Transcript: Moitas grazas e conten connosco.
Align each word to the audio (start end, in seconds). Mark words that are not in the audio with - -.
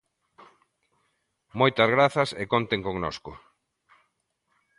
Moitas 1.59 1.89
grazas 1.95 2.29
e 2.41 2.43
conten 2.53 2.81
connosco. 2.87 3.31